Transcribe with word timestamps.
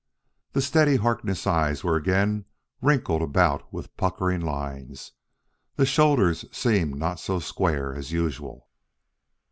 The 0.53 0.63
steady 0.63 0.95
Harkness 0.95 1.45
eyes 1.45 1.83
were 1.83 1.95
again 1.95 2.45
wrinkled 2.81 3.21
about 3.21 3.71
with 3.71 3.95
puckering 3.97 4.41
lines; 4.41 5.11
the 5.75 5.85
shoulders 5.85 6.43
seemed 6.51 6.95
not 6.95 7.19
so 7.19 7.37
square 7.37 7.93
as 7.93 8.11
usual. 8.11 8.67